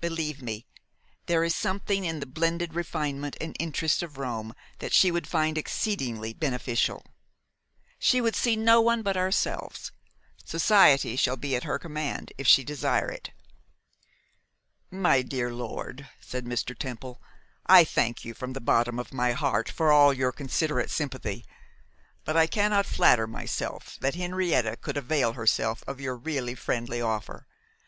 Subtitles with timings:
[0.00, 0.66] Believe me,
[1.26, 5.56] there is something in the blended refinement and interest of Rome that she would find
[5.56, 7.04] exceedingly beneficial.
[7.96, 9.92] She would see no one but ourselves;
[10.44, 13.30] society shall be at her command if she desire it.'
[14.90, 16.76] 'My dear lord,' said Mr.
[16.76, 17.22] Temple,
[17.66, 21.44] 'I thank you from the bottom of my heart for all your considerate sympathy;
[22.24, 27.46] but I cannot flatter myself that Henrietta could avail herself of your really friendly offer.